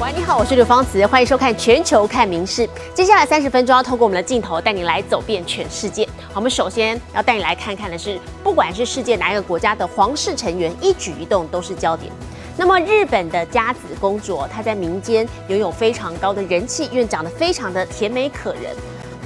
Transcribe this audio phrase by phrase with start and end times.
[0.00, 2.62] 喂，你好，我是刘芳慈，欢迎收看《全球看名事》。
[2.94, 6.08] 接下来三十分钟要透过我们的镜头带你来走遍全世界。
[6.28, 12.12] 好，我们首先要带你来看看的是，不管是世界哪一个国家的皇室成员，一举一动都是焦点。
[12.56, 18.76] 那么日本的佳子公主，她在民间拥有非常高的人气，因为长得非常的甜美可人。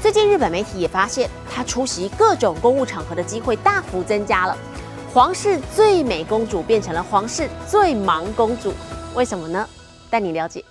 [0.00, 4.56] 最近日本媒体也发现，她出席各种公务场合的机会大幅增加了，
[5.12, 8.72] 皇室最美公主变成了皇室最忙公主，
[9.14, 9.68] 为什么呢？
[10.11, 10.63] 带你了解。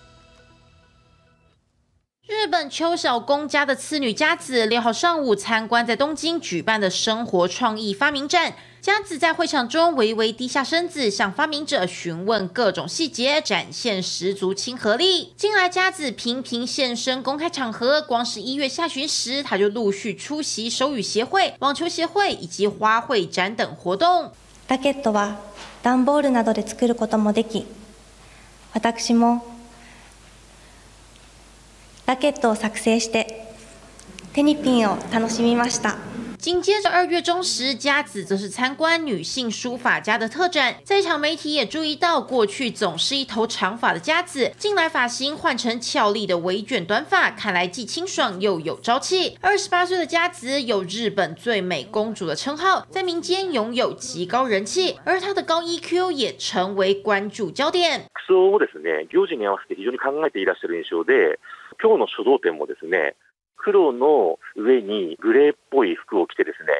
[2.28, 8.54] 日本秋小宫家的次女佳子六号上午参观在东京举办的生活创意发明展。
[8.80, 15.32] 佳子在会场中微微低下身子，向发明者询问各种细节，展现十足亲和力。
[15.36, 24.30] 近来佳子频频现身公开场合，光是一月下旬时，他就陆续出席手语协会、网球协会以及花卉展等活动。
[24.68, 25.36] ラケットは
[25.82, 27.66] 段ボールなどで作ることもでき、
[28.73, 29.45] 私も
[32.05, 33.53] ラケットを作成して
[34.33, 36.10] テニピンを楽しみました。
[36.40, 40.76] 紧接着二月中时，佳子则是参观女性书法家的特展。
[40.84, 49.36] 在场媒体也注意到，过去总是一头长发的佳子，近来发型换成俏丽的微卷短发，看来既清爽又有朝气。
[49.40, 58.04] 二十八岁的佳子有日本最美公主的称号，在民間拥有极高人气，而她的高 EQ 也成为关注焦点。
[58.14, 61.40] 服装をですね、行事に合わせて非常に考えていらっしゃる印象で、
[61.82, 63.14] 今日の書道展もですね。
[63.63, 66.73] 黒の上にグレーっぽい服を着てですね、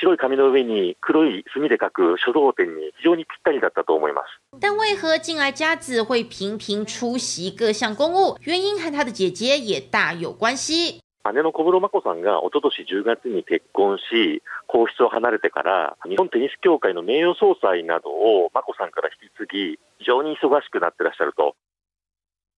[0.00, 4.58] 白い紙の上に黒い墨で書く書道展に非常にぴったりだったと思います。
[4.58, 8.38] 但为何近来佳子会频频出席各项公务？
[8.42, 11.00] 原因和她的姐姐也大有关系。
[11.32, 21.56] 姉の小室眞子さんが一昨年10月に結婚し、皇室を離れてから、日本テニス協会の名誉総裁などを眞子さんから引き継ぎ、非常に忙しくなってらっしゃると。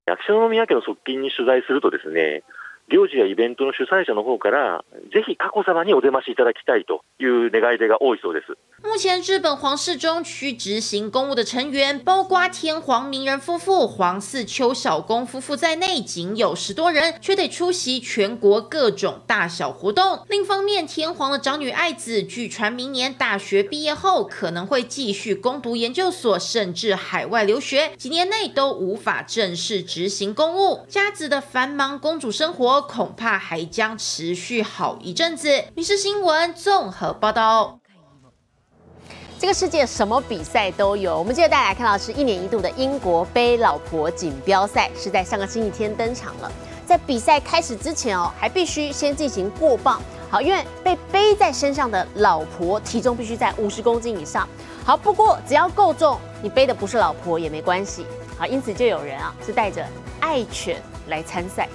[0.06, 2.42] 秋篠宮家の側近に取材するとですね、
[2.88, 8.56] 行事やイベントの主催者の方から、ぜひ佳子さまにお出ましいただきたいという願い出が多いそうです。
[8.86, 20.24] 目前日本皇室中需执行公务的成员，包括天皇明仁夫妇、皇四秋小宫夫妇在内，仅有十多人，却得出席全国各种大小活动。
[20.28, 30.86] 另一方面，天皇的长女爱子，据传明年大学毕业后，可能会继续攻读研究所，甚至海外留学，几年内都无法正式执行公务。
[30.88, 32.80] 家子的繁忙公主生活。
[32.82, 35.64] 恐怕还将持续好一阵子。
[35.74, 37.80] 民事新闻综合报道。
[39.38, 46.50] 这个世界什么比赛都有，我们接着带来看到是一年一度的英国杯老婆锦标赛，是在上个星期天登场了。
[46.86, 50.00] 在比赛开始之前哦，还必须先进行过磅。
[50.30, 54.48] 好，因为被背在身上的老婆体重必须在五十公斤以上。
[54.86, 58.06] 好，不过只要够重，你背的不是老婆也没关系。
[58.38, 59.86] 好，因此就有人啊是带着
[60.18, 61.68] 爱犬来参赛。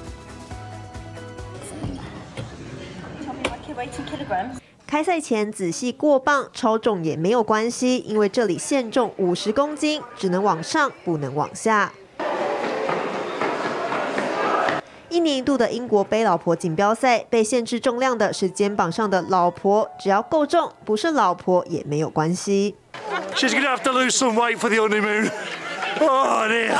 [4.91, 11.93] 开赛前仔细过磅，超重也没有关系，因为这里限重五十公斤，只能往上，不能往下。
[15.07, 22.75] 一年一度的英国背老婆锦标赛，被限制重量的是肩膀上的老婆，只要够重，不是老婆也没有关系。
[23.35, 25.31] She's gonna have to lose some weight for the honeymoon.
[26.01, 26.75] Oh dear.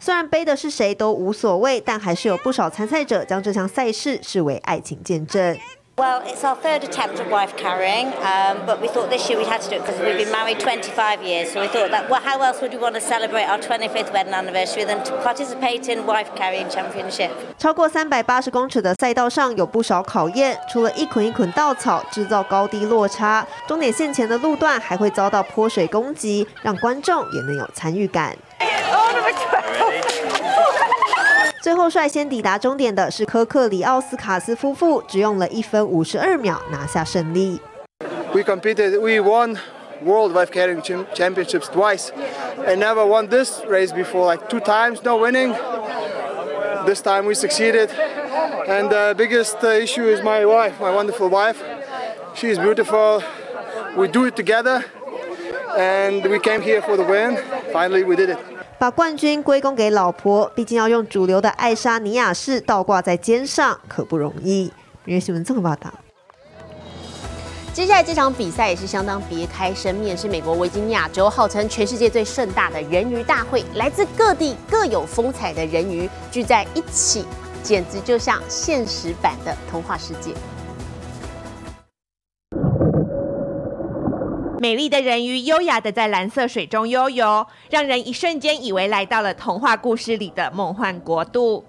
[0.00, 5.58] 虽然背的是谁都无所谓，但还是有不少参赛者将这项赛事视为爱情见证。
[5.97, 9.59] Well, it's our third attempt at wife carrying, um, but we thought this year we had
[9.63, 11.51] to do it because we've been married 25 years.
[11.51, 14.33] So we thought that, well, how else would we want to celebrate our 25th wedding
[14.33, 17.31] anniversary than to participate in wife carrying championship?
[17.57, 28.37] 超过三百八十公尺的赛道上有不少考验，除了一捆一捆稻草制造高低落差，终点线前的路段还会遭到泼水攻击，让观众也能有参与感。
[31.63, 37.59] 最后率先抵达终点的是科克里奥斯卡斯夫妇，只用了一分五十二秒拿下胜利。
[38.33, 39.57] We competed, we won
[40.03, 40.81] World Wife Carrying
[41.13, 42.11] Championships twice,
[42.65, 45.53] and never won this race before, like two times, no winning.
[46.85, 47.89] This time we succeeded,
[48.67, 51.61] and the biggest issue is my wife, my wonderful wife.
[52.35, 53.21] She is beautiful.
[53.97, 54.85] We do it together,
[55.77, 57.37] and we came here for the win.
[57.73, 58.37] Finally, we did it.
[58.78, 64.72] 把冠军归功给老婆，毕竟要用主流的爱沙尼亚式倒挂在肩上，可不容易。
[65.04, 65.92] 明日新闻这么报道。
[67.72, 77.24] 接下来这场比赛也是相当别开生面，是美国维吉尼亚州号称全世界最盛大的人鱼大会，来自各地各有风采的人鱼聚在一起，
[77.62, 80.32] 简直就像现实版的童话世界。
[84.64, 91.62] 美丽的人鱼优雅的在蓝色水中悠游，让人一瞬间以为来到了童话故事里的梦幻国度。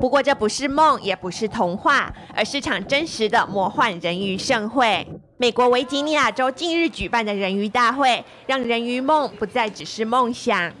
[0.00, 5.06] 不过这不是梦，也不是童话，而是场真实的魔幻人鱼盛会。
[5.36, 10.72] 美国维吉尼亚州近日举办的人鱼大会，让人鱼梦不再只是梦想。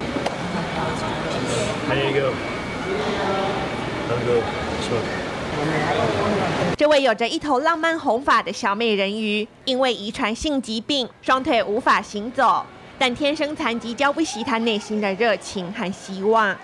[6.76, 12.66] 这位有着一头浪漫红发的小美人鱼，因为遗传性疾病，双腿无法行走，
[12.98, 16.54] 但天生残疾浇不熄她内心的热情和希望。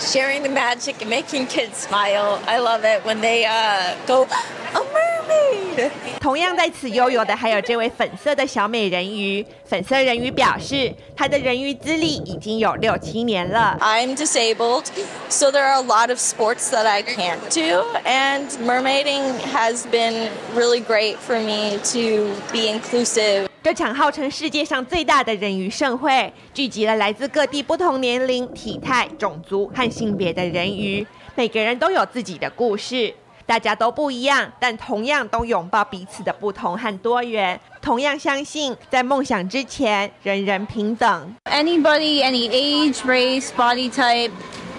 [0.00, 2.40] sharing the magic and making kids smile.
[2.46, 4.26] I love it when they uh, go,
[6.20, 9.44] 同样在此悠游的还有这位粉色的小美人鱼。
[9.64, 13.76] 粉色人鱼表示，她的人鱼资历已经有六七年了。
[13.80, 14.86] I'm disabled,
[15.28, 20.30] so there are a lot of sports that I can't do, and mermaiding has been
[20.56, 23.46] really great for me to be inclusive.
[23.62, 33.14] 这场号称世界上最大的人鱼盛会，聚集了来自各地不同年龄、体态、种族和性别的人鱼，每个人都有自己的故事。
[33.48, 41.34] 大家都不一样，但同样都拥抱彼此的不同和多元，同样相信在梦想之前，人人平等。
[41.44, 44.32] Anybody, any age, race, body type.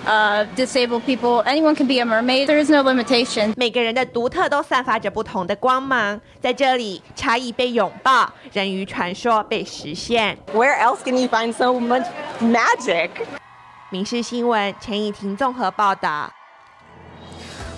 [0.06, 1.44] uh, disabled people.
[1.46, 2.48] Anyone can be a mermaid.
[2.48, 3.54] There is no limitation.
[3.56, 10.38] 每个人的独特都散发着不同的光芒，在这里，差异被拥抱，人鱼传说被实现。
[10.54, 12.06] Where else can you find so much
[12.40, 13.10] magic?
[13.90, 16.32] 民事新闻陈以婷综合报道。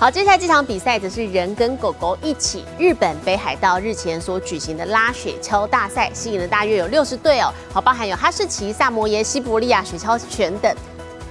[0.02, 2.66] 好，接下来这场比赛则是人跟狗狗一起。
[2.80, 10.76] 日本北海道日前所举行的拉雪橇大赛，吸引了大约有六十对哦，好，包含有哈士奇、萨摩耶、西伯利亚雪橇犬等。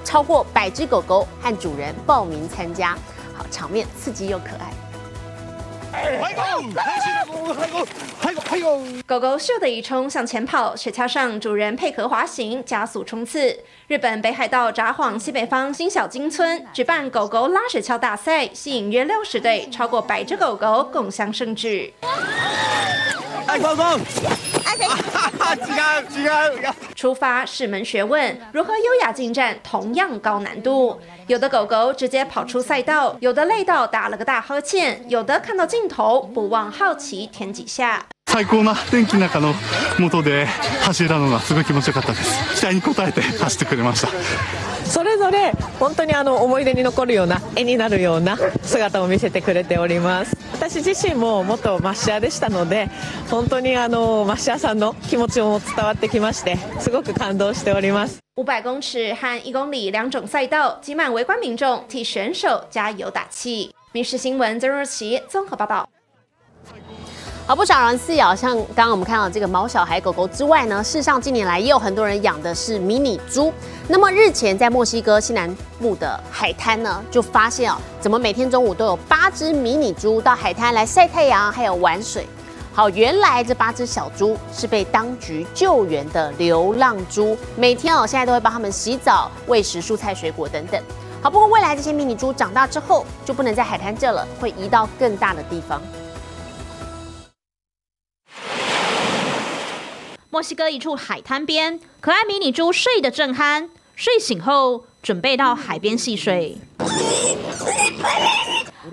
[0.04, 2.96] 超过百只狗狗和主人报名参加，
[3.34, 4.69] 好场面刺激又可爱。
[9.06, 13.58] 狗狗咻的一冲向前跑，雪橇上主人配合滑行加速冲刺。
[13.88, 21.92] 日本北海道札幌西北方新小金村举办狗狗拉雪橇大赛，吸引约六十对超过百只狗狗共襄盛举。
[26.94, 31.00] 出发是门学问，如何优雅进站同样高难度。
[31.26, 38.06] 有的狗狗直接跑出赛道，有的累到打了个大呵欠，有的看到镜头不忘好奇舔几下。
[38.32, 39.54] 最高な天気の中の
[39.98, 40.46] 元で
[40.82, 42.60] 走れたのがすごい気持ちよかったです。
[42.60, 44.08] 期待に応えて走ってくれました。
[44.90, 52.90] それぞれ本当にあの思い出に残るような絵になるような姿を見せてくれております私自身も元マッシャーでしたので
[53.30, 65.88] 本当にあのマッシャーさんの気持ちも伝わってきましてすごく感動しております500公尺和1公里两种赛道挤满围观民众替选手加油打气民事新闻曾若琪综合报道
[67.50, 73.52] 好，不少人饲养像刚刚我们看到这个毛小孩狗狗之外呢，事实上近年来也有很多人养的是迷你猪。
[73.88, 82.24] 那么日前在墨西哥西南部的海滩呢，就发现哦，怎么每天中午都有八只迷你猪到海滩来晒太阳，还有玩水。
[82.72, 90.80] 好，原来这八只小猪是被当局救援的流浪猪，每天哦现在都会帮他们洗澡、喂食、蔬菜、水果等等。
[91.20, 95.82] 好，不过未来这些迷你猪长大之后就不能在海滩这了，会移到更大的地方。
[100.32, 106.56] 墨西哥一处海滩边，可爱迷你猪睡得正酣，睡醒后准备到海边戏水。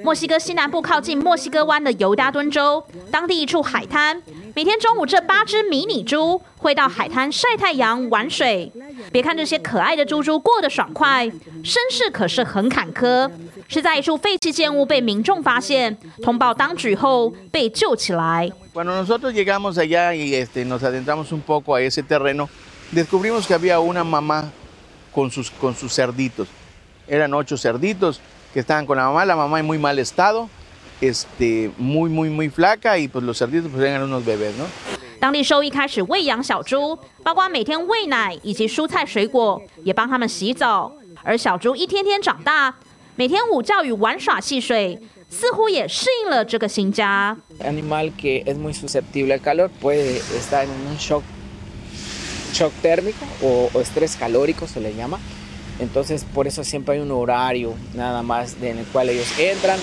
[0.03, 4.19] 墨西哥西南部靠近墨西哥湾的尤达敦州，当地一处海滩，
[4.55, 8.71] 每天中午这八只迷你猪会到海滩晒太阳、玩水。
[9.11, 11.31] 别看这些可爱的猪猪过得爽快，
[11.63, 13.29] 身世可是很坎坷，
[13.67, 18.51] 是在一处废弃建物被民众发现，通报当局后被救起来。
[18.76, 22.48] Cuando nosotros llegamos allá y este, nos adentramos un poco a ese terreno,
[22.90, 24.50] descubrimos que había una mamá
[25.12, 26.48] con sus, con sus cerditos.
[27.06, 28.20] Eran ocho cerditos
[28.54, 30.48] que estaban con la mamá, la mamá en muy mal estado,
[31.00, 34.66] este, muy, muy, muy flaca y pues los cerditos pues eran unos bebés, ¿no?
[35.20, 40.92] 当地兽医开始喂养小猪，包括每天喂奶以及蔬菜水果，也帮他们洗澡。
[41.22, 42.74] 而小猪一天天长大，
[43.14, 44.98] 每天午觉与玩耍戏水，
[45.29, 47.37] 似乎也适应了这个新家。
[47.59, 51.23] Animal que es muy susceptible al calor puede estar en un shock,
[52.53, 55.19] shock térmico o, o estrés calórico se le llama.
[55.79, 59.79] Entonces por eso siempre hay un horario nada más en el cual ellos entran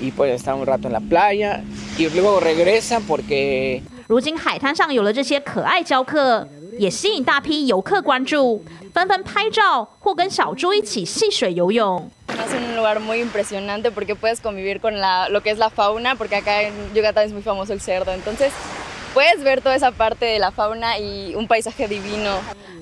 [0.00, 1.62] y pueden estar un rato en la playa
[1.98, 6.46] y luego regresan porque 如今海滩上有了这些可爱教客，
[6.78, 12.10] 也吸引大批游客关注，纷纷拍照或跟小猪一起戏水游泳。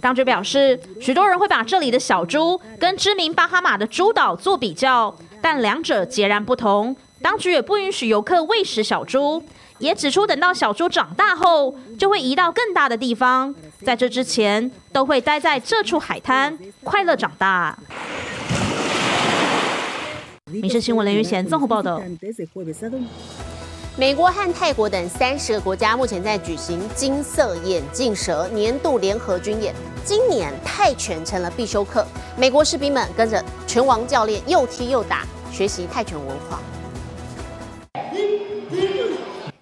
[0.01, 6.97] 当局表示，许多人会把这里的小猪跟知名巴哈马的猪岛做比较，但两者截然不同。
[7.21, 9.45] 当局也不允许游客喂食小猪，
[9.79, 13.55] 也指出等到小猪长大后，就会移到更大的地方。
[13.85, 17.79] 在这之前，都会待在这处海滩，快乐长大。
[20.61, 22.01] 民事新闻雷云贤综合报道。
[23.97, 29.75] 美国和泰国等三十个国家目前在举行金色眼镜蛇年度联合军演。
[30.05, 32.07] 今年泰拳成了必修课，
[32.37, 36.61] 美国士兵们跟着拳王教练又踢又打，学习泰拳文化。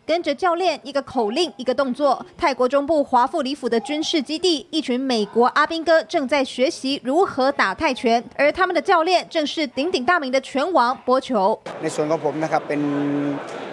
[0.10, 2.24] 跟着教练，一个口令，一个动作。
[2.38, 11.60] 泰国中部华富里府的军事基地，一群美国阿兵哥正在学习如何打泰拳，而他们的教练正是鼎鼎大名的拳王波球。
[11.82, 12.82] ในส่วนของผมนะครับเป็น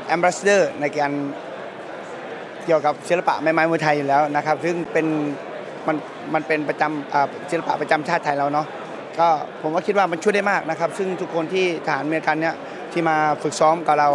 [0.08, 1.12] แอมบาสเดอร์ในการ
[2.64, 5.06] เกี่ยวกับศิลปะไม้ไม้มวยไทยอยู่แล้วนะครับซึ่งเป็น
[5.86, 5.96] มัน
[6.34, 8.66] มันเป็นประจำศิลปะประจำชาติไทยเราเนาะ
[9.18, 9.28] ก็
[9.62, 12.54] ผมก็คิดว่ามันช่วยได้มากนะครับ ซึ่งทุกคนที่ทหารอเมริกันเนี่ย
[12.92, 14.10] ที่มาฝึกซ้อมกับเรา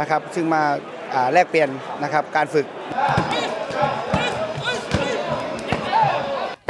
[0.00, 0.62] นะครับ ซึ่งมา
[1.33, 1.69] แลกเปลี่ยน
[2.03, 2.65] นะครับการฝึก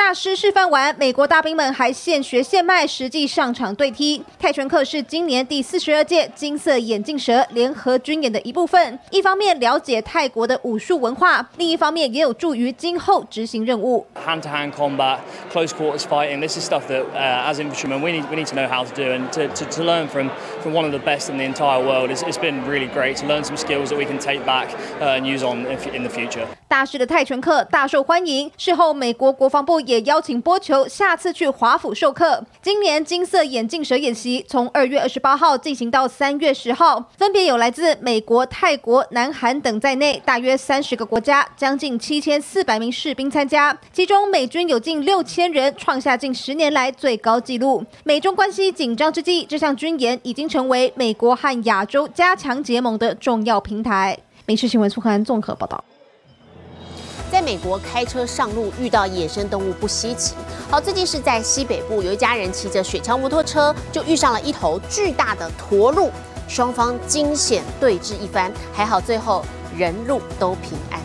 [0.06, 4.24] 大师示范完，美国大兵们还现学现卖，实际上场对踢。
[4.38, 9.00] 泰拳课是今年第四十二届金色眼镜蛇联合军演的一部分。
[9.10, 14.06] 一方面了解泰国的武术文化，另一方面也有助于今后执行任务。
[14.24, 15.22] Hand-to-hand combat,
[15.52, 16.40] close quarters fighting.
[16.40, 18.94] This is stuff that, uh, as infantrymen, we need we need to know how to
[18.94, 20.30] do, and to, to, learn from
[20.62, 22.12] from one of the best in the entire world.
[22.12, 24.68] It's, it's been really great to learn some skills that we can take back
[25.02, 26.46] uh, and use on in the future.
[26.68, 28.52] 大师的泰拳课大受欢迎。
[28.58, 32.44] 事后，美国国防部也也邀请波球下次去华府授课。
[32.62, 47.86] 今年金色眼镜蛇演习从二月二十八号进行到三月十号，分别有来自美国、泰国、南韩等在内大约三十个国家，将近七千四百名士兵参加，其中美军有近六千人，创下近十年来最高纪录。
[48.04, 54.18] 美中关系紧张之际，这项军演已经成为美国和亚洲加强结盟的重要平台。
[54.46, 55.82] 民事新闻苏涵综合报道。
[57.32, 60.36] 在美国开车上路遇到野生动物不稀奇。
[60.70, 66.12] 好，最近是在西北部，有一家人骑着雪橇摩托车，就遇上了一头巨大的驼鹿，
[66.48, 69.44] 双方惊险对峙一番，还好最后
[69.78, 71.00] 人鹿都平安。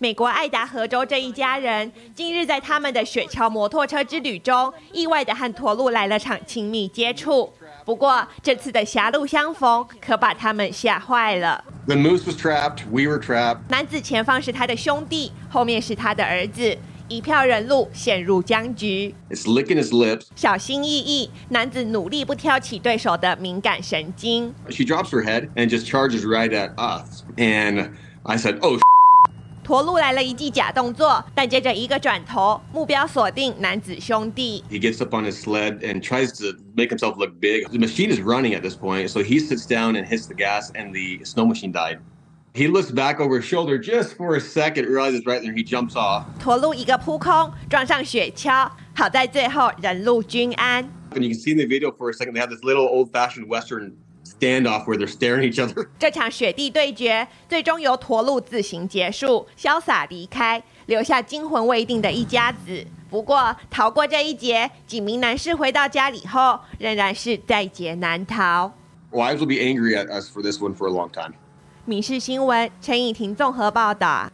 [0.00, 7.52] 美国爱达荷州这一家人近日在他们的雪橇摩托车之旅中，意外的和驼鹿来了场亲密接触。
[7.85, 11.63] 不过这次的狭路相逢可把他们吓坏了。
[11.87, 13.59] The moose was trapped, we were trapped.
[13.69, 19.13] 男子前方是他的兄弟，后面是他的儿子，一票人鹿陷入僵局。
[19.29, 20.27] It's licking his lips.
[20.35, 24.53] 小心翼翼，男子努力不挑起对手的敏感神经。
[24.69, 27.23] She drops her head and just charges right at us.
[27.37, 27.89] And
[28.23, 28.79] I said, "Oh."
[29.65, 34.63] 驼鹿来了一记假动作，但接着一个转头，目标锁定男子兄弟。
[34.69, 37.69] He gets up on his sled and tries to make himself look big.
[37.69, 40.71] The machine is running at this point, so he sits down and hits the gas,
[40.73, 41.99] and the snow machine died.
[42.53, 45.95] He looks back over his shoulder just for a second, realizes right there, he jumps
[45.95, 46.25] off.
[46.39, 50.83] 驼鹿一个扑空，撞上雪橇，好在最后人鹿均安。
[51.11, 53.47] And you can see in the video for a second, they have this little old-fashioned
[53.47, 53.93] Western
[54.38, 55.88] standoff where they're staring each other.
[55.98, 62.86] 这场雪地对决最终由驼鹿自行结束，潇洒离开，留下惊魂未定的一家子。
[63.08, 68.72] 不过逃过这一劫，几名男士回到家里后，仍然是在劫难逃。
[69.12, 71.34] Wives will be angry at us for this one for a long time.
[71.84, 74.30] 民事新闻陈以婷综合报道。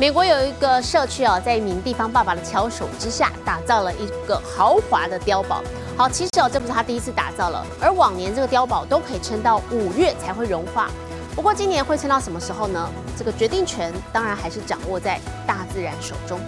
[0.00, 5.62] 美国有一个社区哦，在一名地方爸爸的巧手之下，打造了一个豪华的碉堡。
[5.98, 10.88] 好，其实哦，这不是他第一次打造了，而往年这个碉堡都可以撑到五月才会融化。
[11.34, 12.88] 不过今年会撑到什么时候呢？
[13.16, 16.38] 这个决定权当然还是掌握在大自然手中。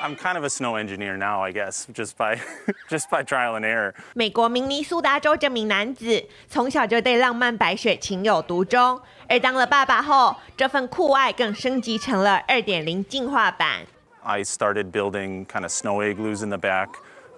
[0.00, 2.38] I'm kind of a snow engineer now, I guess, just by
[2.88, 3.92] just by trial and error.
[4.14, 13.80] 美国明尼苏达州这名男子从小就对浪漫白雪情有独钟，而当了爸爸后，这份酷爱更升级成了2.0进化版。
[14.23, 16.89] I started building kind of snow igloos in the back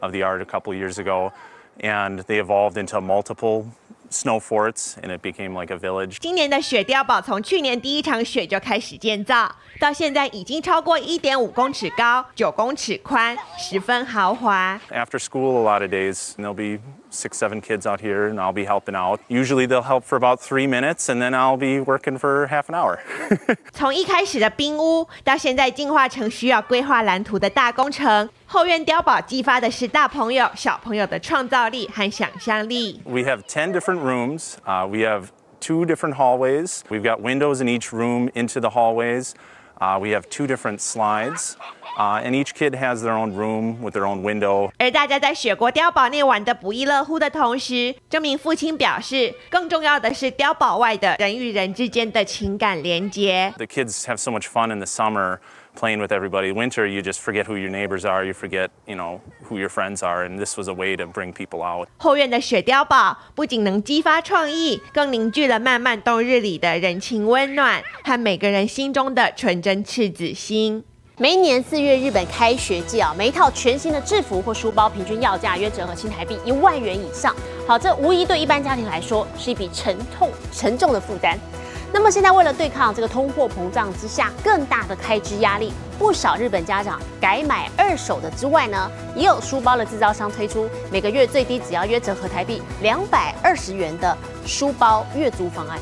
[0.02, 1.32] of the yard a couple years ago,
[1.82, 3.66] and they evolved into multiple
[4.10, 6.18] snow forts, and it became like a village.
[6.20, 14.80] 今年的雪碉堡从去年第一场雪就开始建造，到现在已经超过1.5公尺高、9公尺宽，十分豪华。
[14.90, 18.40] After school, a lot of days, and there'll be six, seven kids out here, and
[18.40, 19.20] I'll be helping out.
[19.30, 22.76] Usually they'll help for about three minutes, and then I'll be working for half an
[22.76, 23.00] hour.
[23.74, 33.02] 从一开始的冰屋，到现在进化成需要规划蓝图的大工程，后院碉堡激发的是大朋友、小朋友的创造力和想象力。
[33.06, 34.56] We have 10 different rooms.
[34.66, 35.30] Uh, we have
[35.60, 36.82] two different hallways.
[36.90, 39.34] We've got windows in each room into the hallways.
[39.82, 41.56] Uh, we have two different slides.
[42.00, 44.72] Uh, and each kid has their own room with their own window.
[44.78, 53.52] 而大家在雪国碉堡内玩得不亦乐乎的同时，这名父亲表示，更重要的是碉堡外的人与人之间的情感连接。
[53.58, 55.40] The kids have so much fun in the summer
[55.79, 56.53] Playing with everybody.
[56.53, 58.25] Winter, you just forget who your neighbors are.
[58.25, 60.25] You forget, you know, who your friends are.
[60.25, 61.89] And this was a way to bring people out.
[61.99, 70.85] 后院的雪碉堡不仅能激发创意，更凝聚了漫漫冬日里的人情温暖和每个人心中的纯真赤子心。
[71.19, 77.37] 每一年四月，日本开学季啊，每一套全新的制服或书包平均要价约折合新台币一万元以上。
[77.67, 81.39] 好，这无疑对一般家庭来说是一笔沉痛沉重的负担。
[81.95, 95.79] 那么现在为了对抗这个通货膨胀之下更大的开支压力，不少日本家长改买二手的之外呢，也有书包的制造商推出每个月最低只要约折合台币两百二十元的书包月租方案。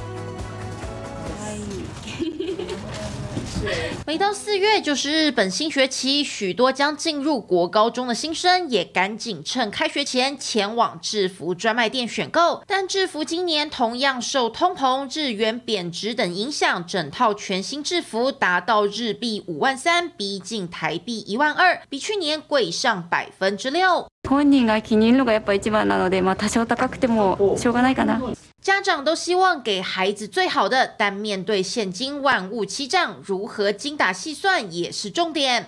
[4.07, 12.63] 每到四月就是日本新学期，许多将进入国高中的新生也赶紧趁开学前前往制服专卖店选购。
[12.67, 24.09] 但制服今年同样受通膨、日元贬值等影响，整套全新制服达到日币五万三，逼近台币一万二，比去年贵上百分之六。
[24.31, 28.23] 本人が気に入るのがやっぱ一番なので、まあ多少高くてもしょうがないかな。
[28.63, 35.67] 家長都希望給孩子最好的，但面對現金萬物齊漲，如何精打細算也是重點。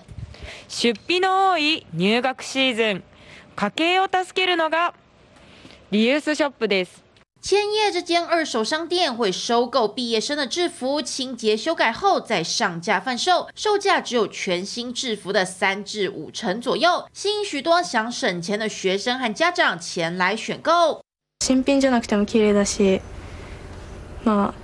[0.69, 3.03] 出費の多い入学シーズン
[3.55, 4.93] 家計を助けるのが
[5.91, 7.02] リユースショップです
[7.42, 21.00] 千叶这间二手商店会收购毕业生的制服，清洁修改后再上架贩售，售价只有全新制服的三至五成左右，吸引许多想省钱的学生和家长前来选购。
[21.40, 23.00] 新品じゃなくても綺麗だし
[24.24, 24.54] まあ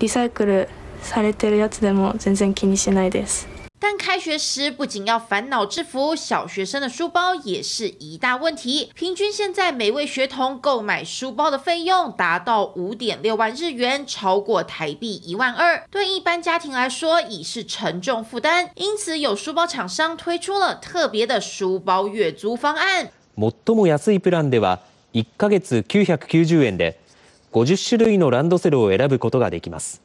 [0.00, 0.68] リサイクル
[1.02, 3.46] されてるやつでも全然気にしないです
[3.78, 8.90] 但开学时不仅要烦恼制服，小学生的书包也是一大问题。
[8.94, 18.70] 平均现在每位学童购买书包的费用达到五点六万日元，超过台币一万二，对一般家庭来说已是沉重负担。
[18.76, 23.10] 因此，有书包厂商推出了特别的书包月租方案。
[23.36, 24.80] 最も安いプランでは
[25.12, 26.98] 1ヶ月990円で
[27.52, 30.00] 50種類のランドセルを選ぶことができます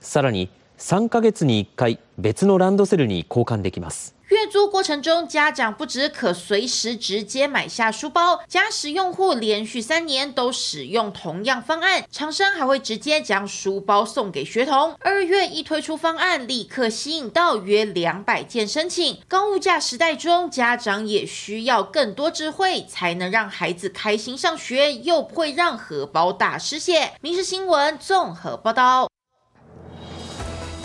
[0.00, 14.94] さらに 3ヶ月に1回別のランドセルに交換できます月租过程中，家长不只可随时直接买下书包，假使用户连续三年都使用同样方案，厂商还会直接将书包送给学童。
[15.00, 19.18] 二月一推出方案，立刻吸引到约两百件申请。
[19.26, 27.14] 高物价时代中，家长也需要更多智慧，才能让孩子开心上学，又不会让荷包大失血。
[27.20, 29.08] 民事新闻综合报道。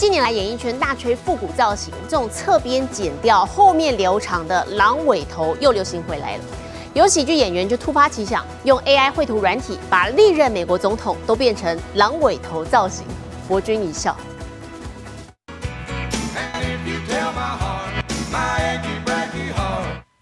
[0.00, 6.44] 近年来，演艺圈大吹复古造型，这种侧边剪掉、后面留长的狼尾头又流行回来了。
[6.94, 13.06] 有喜剧演员就突发奇想，用 AI 绘图软体把历任美国总统都变成狼尾头造型，
[13.46, 14.16] 博君一笑。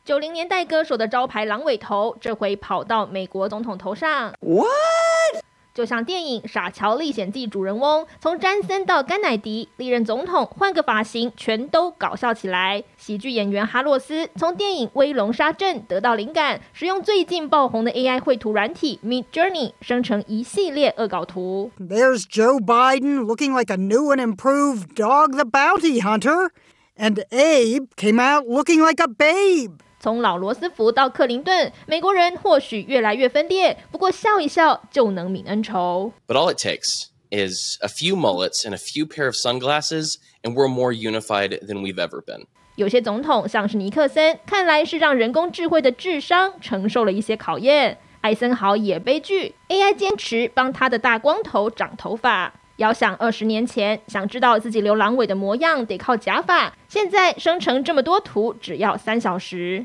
[0.05, 4.35] 九零年代歌手的招牌狼尾头，这回跑到美国总统头上。
[4.41, 4.67] What？
[5.79, 12.83] 就像电影《傻乔历险记》主人翁，从詹森到甘乃迪，历任总统换个发型，全都搞笑起来。
[12.97, 21.71] 喜剧演员哈洛斯从电影《威龙沙阵》得到灵感，使用最近爆红的 AI 绘图软体 Mid Journey 生成一系列恶搞图。
[21.79, 26.51] There's Joe Biden looking like a new and improved Dog the Bounty Hunter,
[26.97, 29.75] and Abe came out looking like a babe.
[30.01, 36.13] 从老罗斯福到克林顿，美国人或许越来越分裂，不过笑一笑就能泯恩仇。
[36.27, 40.69] But all it takes is a few mullets and a few pair of sunglasses, and we're
[40.69, 42.45] more unified than we've ever been.
[42.77, 47.99] 有些总统像是尼克森，看来是让人工智慧的智商承受了一些考验。
[48.21, 52.55] 艾森豪也悲剧，AI 坚持帮他的大光头长头发。
[52.79, 59.85] 遥想二十年前，想知道自己留狼尾的模样得靠假发，现在生成这么多图只要三小时。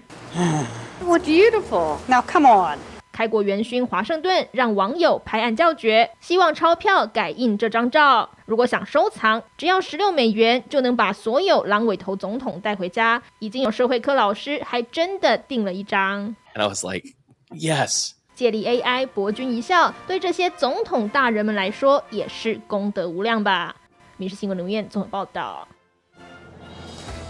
[1.04, 1.98] What beautiful!
[2.08, 2.78] Now come on.
[3.12, 8.30] 开国元勋华盛顿让网友拍案叫绝，希望钞票改印这张照。
[8.46, 13.24] 如果想收藏，只要十六美元就能把所有狼尾头总统带回家。
[13.40, 16.36] 已经有社会科老师还真的订了一张。
[16.54, 17.06] And I was like,
[17.50, 18.12] yes.
[18.36, 23.76] 借力 AI 博君一笑，对这些总统大人们来说也是功德无量吧。
[24.18, 25.68] 民事新闻留言综合报道。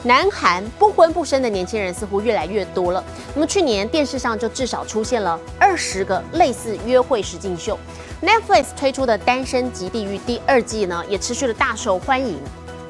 [0.06, 3.02] 南韩不婚不生的年轻人似乎越来越多了。
[3.34, 7.80] 那么去年电视上就至少出现了二十个类似约会实境秀。
[8.22, 12.38] Netflix 推出的《单身即地狱》第二季呢，也持续的大受欢迎。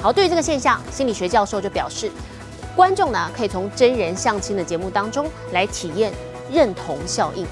[0.01, 2.11] 好，对于这个现象，心理学教授就表示，
[2.75, 6.11] 观众呢可以从真人相亲的节目当中来体验
[6.51, 7.45] 认同效应。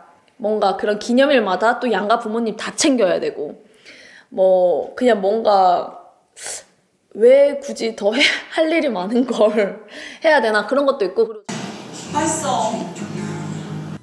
[0.41, 3.63] 뭔가 그런 기념일마다 또 양가 부모님 다 챙겨야 되고
[4.29, 5.99] 뭐 그냥 뭔가
[7.13, 8.11] 왜 굳이 더
[8.49, 9.85] 할 일이 많은 걸
[10.25, 11.27] 해야 되나 그런 것도 있고
[12.11, 12.71] 맛있어.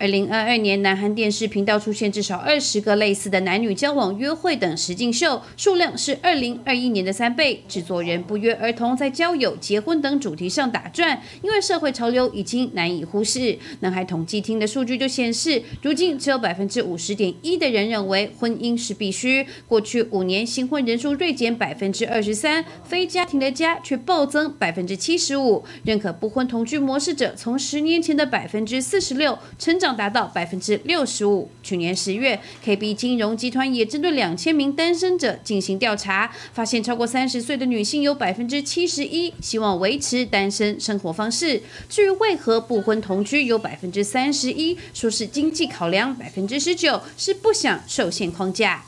[0.01, 7.65] 二零二二年，南韩电视频道出现至少二十个类似的男女交往、约会等实境秀，数量是二零二一年的三倍。
[7.67, 13.59] 制作人不约而同在交友、结婚等主题上打转，因为社会潮流已经难以忽视。
[13.81, 19.45] 南海统计厅的数据就显示，如今只有百分之五十点一的人认为婚姻是必须。
[19.67, 25.65] 过去五年，新婚人数锐减百分之二十三，非家庭的家却暴增百分之七十五。
[25.83, 29.88] 认可不婚同居模式者从十年前的百分之四十六成长。
[29.96, 31.50] 达到百分之六十五。
[31.62, 41.62] 去年十月，KB 金融集团也针对两千名单身者进行调查，发现超过三十岁的女性有百分之七十一希望维持单身生活方式。
[41.88, 48.84] 至于为何不婚同居，有百分之三十一说是经济考量，百分之十九是不想受限框架。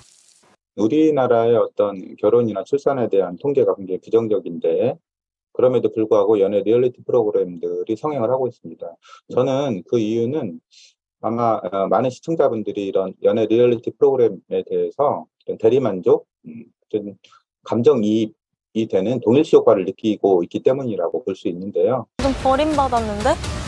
[0.78, 4.96] 우리나라의 어떤 결혼이나 출산에 대한 통계가 굉장히 부정적인데
[5.54, 8.86] 그럼에도 불구하고 연애 리얼리티 프로그램들이 성행을 하고 있습니다.
[9.34, 10.60] 저는 그 이유는
[11.23, 15.27] 아마 많은 시청자분들이 이런 연애 리얼리티 프로그램에 대해서
[15.59, 16.27] 대리만족,
[16.89, 17.15] 좀
[17.65, 22.07] 감정이입이 되는 동일시 효과를 느끼고 있기 때문이라고 볼 수 있는데요.
[22.23, 23.60] 좀 버림받았는데?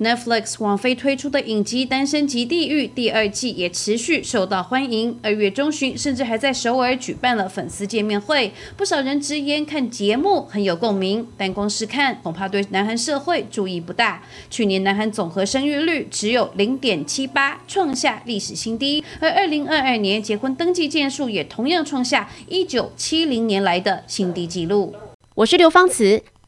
[0.00, 5.16] Netflix 网飞推出的影集《单身即地狱》第二季也持续受到欢迎。
[5.22, 14.20] 二月中旬，甚至还在首尔举办了粉丝见面会，不少人直言看节目很有共鸣，但光是看恐怕对南韩社会注意不大。
[14.50, 24.92] 去年南韩总和生育率只有零点七八，创下历史新低，而二零二二年结婚登记件数也同样创下一九七零年来的新低纪录。
[25.36, 26.20] 我是刘芳慈。